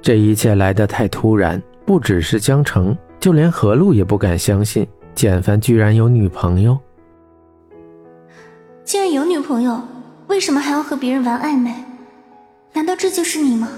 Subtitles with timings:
[0.00, 6.78] 这一切来得太突然，不只是江城，就连何露也不敢相信简凡居然有女朋友。
[8.84, 9.80] 既然有女朋友，
[10.28, 11.72] 为什么还要和别人玩暧昧？
[12.72, 13.68] 难道这就是你吗？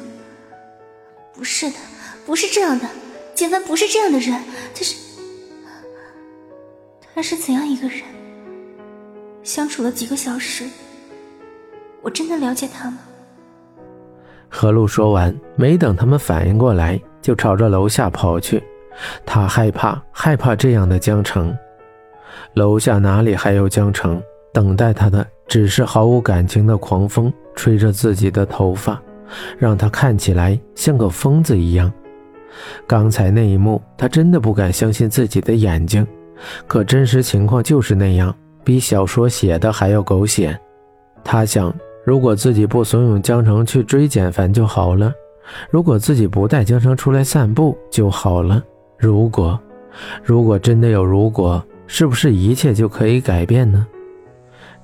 [1.35, 1.77] 不是的，
[2.27, 2.87] 不是这样的，
[3.35, 4.39] 简凡不是这样的人，
[4.75, 4.95] 他是，
[7.15, 8.03] 他是怎样一个人？
[9.43, 10.69] 相处了几个小时，
[12.03, 12.99] 我真的了解他吗？
[14.53, 18.63] 何露说完，没等他们反应过来，就朝着楼下跑去。
[19.25, 21.57] 他害怕，害怕这样的江城。
[22.55, 24.21] 楼下哪里还有江城？
[24.53, 29.01] 等待他的只是毫无感情的狂风，吹着自己的头发，
[29.57, 31.91] 让他看起来像个疯子一样。
[32.89, 36.05] 刚才那一幕，他真的不敢相信自己的眼睛。
[36.67, 40.59] 可真实情况就是那样，比小说写的还要狗血。
[41.23, 41.73] 他想。
[42.05, 45.13] 如果自己不怂恿江城去追简凡就好了，
[45.71, 48.63] 如果自己不带江城出来散步就好了。
[48.99, 49.59] 如果，
[50.23, 53.87] 如果真的有如果，是不是一切就可以改变呢？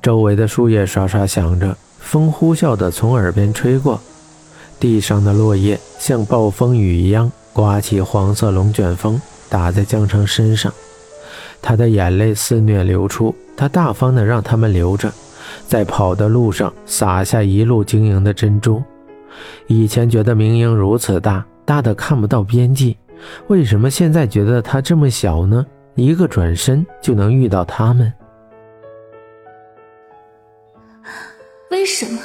[0.03, 3.99] 周围的树叶刷刷响着，风呼啸地从耳边吹过，
[4.79, 10.73] 地上的落叶像暴风雨一样刮起黄色龙卷风，打在江城身上。
[11.63, 15.11] 他的眼泪肆虐流出，他大方地让他们留着。
[15.67, 18.83] 在跑的路上撒下一路晶莹的珍珠。
[19.67, 22.97] 以前觉得明英如此大，大的看不到边际，
[23.49, 25.67] 为什么现在觉得她这么小呢？
[25.95, 28.13] 一个转身就能遇到他们。
[31.71, 32.21] 为什么？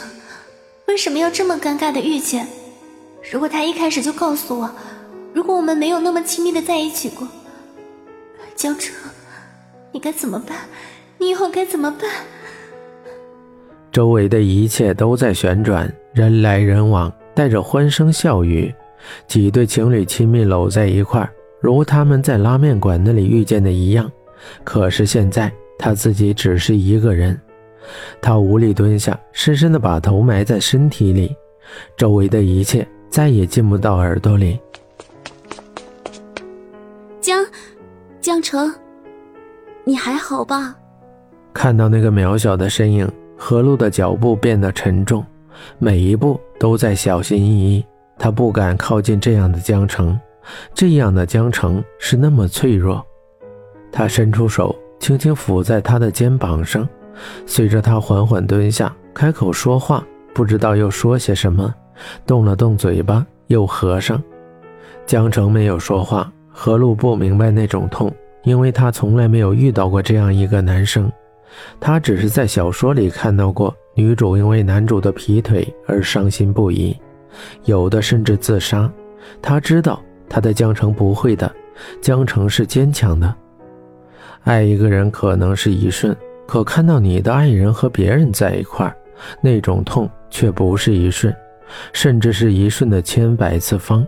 [0.88, 2.48] 为什么要这么尴尬的遇见？
[3.32, 4.70] 如果他一开始就告诉我，
[5.34, 7.28] 如果我们没有那么亲密的在一起过，
[8.56, 8.94] 江澈，
[9.92, 10.58] 你该怎么办？
[11.18, 12.10] 你以后该怎么办？
[13.92, 18.74] 周围的一切都在旋转，人来人往，带着欢声笑语。
[19.28, 24.10] 几对情侣亲密搂在一块儿，如他们在拉面馆那里遇见的一样。
[24.64, 27.38] 可是现在他自己只是一个人，
[28.22, 31.36] 他无力蹲下，深深的把头埋在身体里，
[31.98, 34.58] 周围的一切再也进不到耳朵里。
[37.20, 37.46] 江，
[38.22, 38.74] 江城，
[39.84, 40.76] 你还好吧？
[41.54, 43.06] 看到那个渺小的身影。
[43.44, 45.26] 何露的脚步变得沉重，
[45.80, 47.84] 每一步都在小心翼翼。
[48.16, 50.18] 他不敢靠近这样的江城，
[50.76, 53.04] 这样的江城是那么脆弱。
[53.92, 56.88] 他伸出手，轻轻抚在他的肩膀上，
[57.48, 61.74] 随着他缓缓蹲下，开口说话，不知道又说些什么，
[62.28, 64.22] 动了动嘴巴，又合上。
[65.08, 68.14] 江城没有说话，何露不明白那种痛，
[68.44, 71.12] 因为他从来没有遇到过这样一个男生。
[71.80, 76.98] 他只是在小说里看到过女主因为男主的劈腿而伤心不已，
[77.66, 78.92] 有的甚至自杀。
[79.42, 81.54] 他知道他的江城不会的，
[82.02, 83.34] 江城是坚强的。
[84.44, 86.16] 爱一个人可能是一瞬，
[86.48, 88.96] 可看到你的爱人和别人在一块儿，
[89.42, 91.36] 那种痛却不是一瞬，
[91.94, 94.06] 甚至是一瞬的千百次方。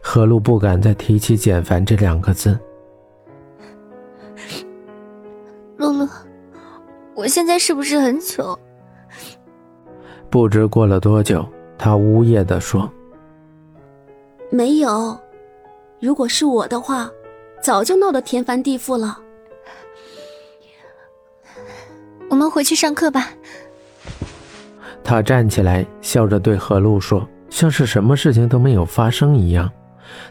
[0.00, 2.56] 何露不敢再提起简凡这两个字。
[7.24, 8.58] 我现在是不是很丑？
[10.28, 11.42] 不知过了多久，
[11.78, 12.86] 他呜咽的说
[14.52, 15.18] ：“没有，
[15.98, 17.10] 如果是我的话，
[17.62, 19.18] 早就闹得天翻地覆了。”
[22.28, 23.30] 我们回去上课吧。
[25.02, 29.72] 他站起来，笑着对何露说，像是什么事情都没有发生一样。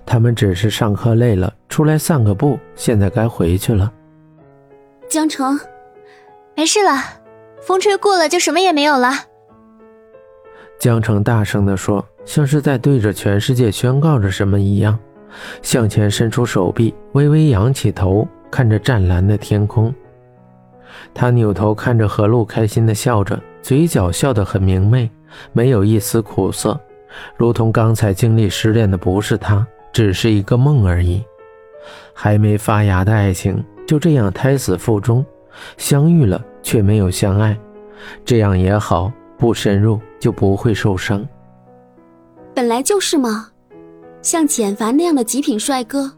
[0.06, 3.92] 他们只是上课累了，出来散个步，现在该回去了。
[5.10, 5.60] 江城。
[6.56, 6.92] 没事了，
[7.62, 9.12] 风吹过了就什么也没有了。
[10.80, 14.98] 江城大声地说，像是在对着全世界宣告着什么一样，
[15.62, 19.94] 向前伸出手臂，微微仰起头，看着湛蓝的天空。
[21.14, 25.10] 他扭头看着何露，开心地笑着，嘴角笑得很明媚，
[25.54, 26.80] 没有一丝苦涩，
[27.36, 31.24] 如同刚才经历失恋的不是他，只是一个梦而已。
[32.14, 35.26] 还没发芽的爱情，就这样胎死腹中。
[35.78, 37.58] 相遇了却没有相爱，
[38.26, 41.26] 这样也好，不深入就不会受伤。
[42.54, 43.50] 本来就是嘛，
[44.22, 46.12] 像简凡那样的极品帅哥，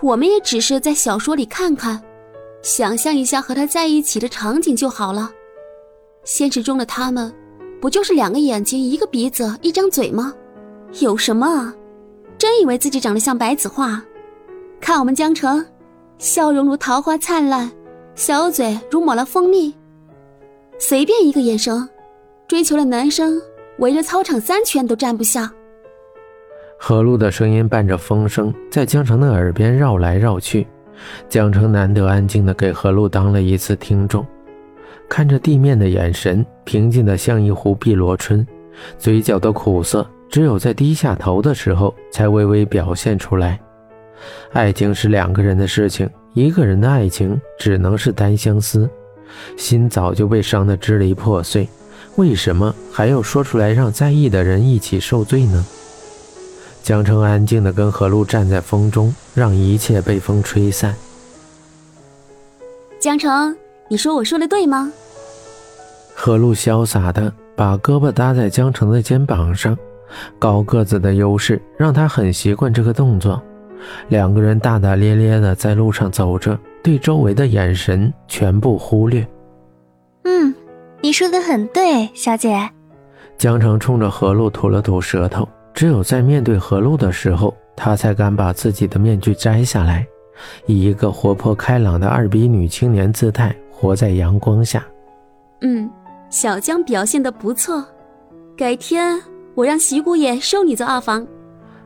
[0.00, 2.00] 我们也只是在小说里看看，
[2.62, 5.30] 想象一下和他在一起的场景就好了。
[6.24, 7.32] 现实中的他们，
[7.80, 10.32] 不就是两个眼睛、一个鼻子、一张嘴吗？
[11.00, 11.74] 有什么啊？
[12.38, 14.02] 真以为自己长得像白子画？
[14.80, 15.64] 看我们江城，
[16.18, 17.70] 笑容如桃花灿烂。
[18.14, 19.74] 小嘴如抹了蜂蜜，
[20.78, 21.88] 随便一个眼神，
[22.46, 23.40] 追求的男生
[23.78, 25.50] 围着操场三圈都站不下。
[26.78, 30.66] 何璐的声音伴着风声，在江城的耳边绕来绕去。
[31.28, 34.24] 江城难得安静的给何璐当了一次听众，
[35.08, 38.46] 看着地面的眼神平静的像一湖碧螺春，
[38.98, 43.58] 嘴角的苦涩只有在低下头的时候才微微表现出来。
[44.52, 48.88] 爱情是两个人的事情，一个人的爱情只能是单相思，
[49.56, 51.68] 心早就被伤得支离破碎，
[52.16, 55.64] 为什么还要说出来让在意的人一起受罪呢？
[56.82, 60.94] 江澄安静地跟何璐站在风中，让一切被风吹散。
[62.98, 63.54] 江澄，
[63.88, 64.90] 你说我说的对吗？
[66.14, 69.76] 何璐潇洒地把胳膊搭在江澄的肩膀上，
[70.38, 73.42] 高个子的优势让他很习惯这个动作。
[74.08, 79.26] 两个人大大咧咧的在路上走着，对周围的眼神全部忽略。
[80.24, 80.54] 嗯，
[81.00, 82.68] 你说的很对，小姐。
[83.38, 85.48] 江澄冲着何露吐了吐舌头。
[85.74, 90.06] 只有在面对何露的时候，他才敢把自己的面具摘下来，
[90.66, 94.84] 以一个活泼开朗的二逼女青年姿态活在阳光下。
[95.62, 95.90] 嗯，
[96.28, 97.82] 小江表现的不错，
[98.54, 99.18] 改天
[99.54, 101.26] 我让席姑爷收你做二房。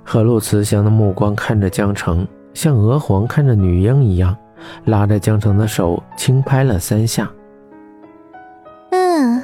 [0.09, 2.25] 何璐慈祥的目光看着江澄，
[2.55, 4.37] 像娥皇看着女婴一样，
[4.85, 7.29] 拉着江澄的手轻拍了三下。
[8.91, 9.43] 嗯，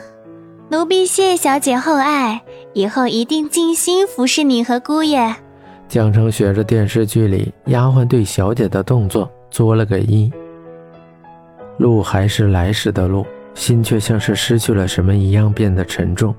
[0.71, 2.41] 奴婢谢小姐厚爱。
[2.75, 5.35] 以后一定尽心服侍你和姑爷。
[5.89, 10.33] 江澄学着电视剧里丫鬟对小姐的动作，作了个揖。
[11.77, 16.35] 路还是来时的路，心却像是失去了什么一样变得沉重。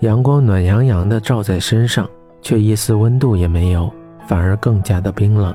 [0.00, 2.06] 阳光暖洋洋的照在身上，
[2.44, 3.90] 却一丝温度也没有，
[4.28, 5.52] 反而更加的冰冷。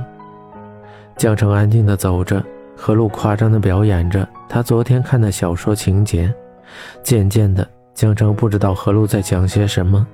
[1.16, 2.44] 江城安静的走着，
[2.76, 6.34] 何璐夸张的表演着他昨天看的小说情节，
[7.04, 7.66] 渐渐的。
[7.94, 10.08] 江城不知道何璐在讲些什么，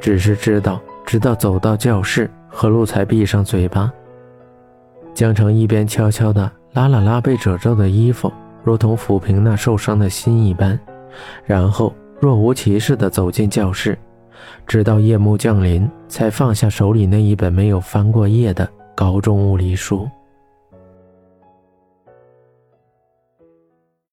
[0.00, 3.92] 只是知道，直到走到教室，何璐才闭上嘴巴。
[5.14, 8.32] 江城一边悄悄的拉了拉被褶皱的衣服，
[8.64, 10.78] 如同抚平那受伤的心一般，
[11.44, 13.96] 然后若无其事的走进教室，
[14.66, 20.08] 直到夜幕降临，才放下手里那一本没有翻过页的高中物理书。